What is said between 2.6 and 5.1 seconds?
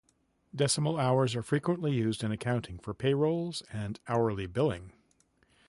for payrolls and hourly billing.